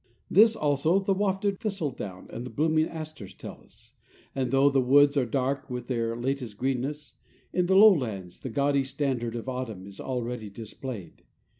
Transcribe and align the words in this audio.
This 0.31 0.55
also 0.55 0.97
the 0.97 1.13
wafted 1.13 1.59
thistledown 1.59 2.25
and 2.31 2.43
the 2.43 2.49
blooming 2.49 2.87
asters 2.87 3.35
tell 3.35 3.61
us, 3.63 3.93
and, 4.33 4.49
though 4.49 4.71
the 4.71 4.81
woods 4.81 5.15
are 5.15 5.27
dark 5.27 5.69
with 5.69 5.85
their 5.85 6.15
latest 6.15 6.57
greenness, 6.57 7.17
in 7.53 7.67
the 7.67 7.75
lowlands 7.75 8.39
the 8.39 8.49
gaudy 8.49 8.83
standard 8.83 9.35
of 9.35 9.47
autumn 9.47 9.85
is 9.85 9.99
already 10.01 10.49
displayed. 10.49 11.21